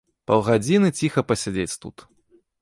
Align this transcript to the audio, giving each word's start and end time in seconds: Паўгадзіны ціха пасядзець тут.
Паўгадзіны 0.29 0.89
ціха 1.01 1.25
пасядзець 1.33 1.79
тут. 1.85 2.07